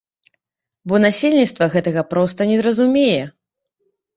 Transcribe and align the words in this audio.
Бо 0.91 1.01
насельніцтва 1.03 1.67
гэтага 1.75 2.01
проста 2.15 2.49
не 2.53 2.57
зразумее. 2.63 3.23